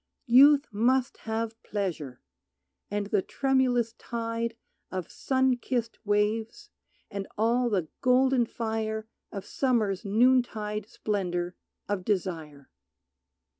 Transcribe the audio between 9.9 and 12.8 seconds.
noontide splendor of desire.